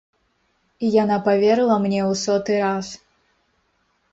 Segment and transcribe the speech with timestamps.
[0.87, 2.87] І яна паверыла мне ў соты раз.